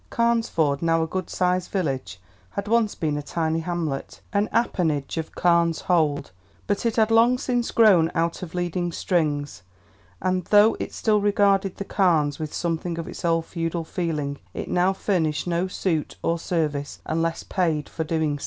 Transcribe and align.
Carnesford, 0.09 0.81
now 0.81 1.03
a 1.03 1.07
good 1.07 1.29
sized 1.29 1.69
village, 1.69 2.19
had 2.49 2.67
once 2.67 2.95
been 2.95 3.17
a 3.17 3.21
tiny 3.21 3.59
hamlet, 3.59 4.19
an 4.33 4.49
appanage 4.51 5.15
of 5.17 5.35
Carne's 5.35 5.81
Hold, 5.81 6.31
but 6.65 6.87
it 6.87 6.95
had 6.95 7.11
long 7.11 7.37
since 7.37 7.69
grown 7.69 8.09
out 8.15 8.41
of 8.41 8.55
leading 8.55 8.91
strings, 8.91 9.61
and 10.19 10.45
though 10.45 10.75
it 10.79 10.91
still 10.91 11.21
regarded 11.21 11.75
The 11.77 11.85
Carnes 11.85 12.39
with 12.39 12.51
something 12.51 12.97
of 12.97 13.07
its 13.07 13.23
old 13.23 13.45
feudal 13.45 13.83
feeling, 13.83 14.39
it 14.55 14.71
now 14.71 14.91
furnished 14.91 15.45
no 15.45 15.67
suit 15.67 16.15
or 16.23 16.39
service 16.39 16.97
unless 17.05 17.43
paid 17.43 17.87
for 17.87 18.01
so 18.01 18.07
doing. 18.07 18.39